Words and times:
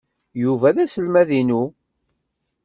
Yuba 0.41 0.69
d 0.75 0.77
aselmad-inu. 0.83 1.63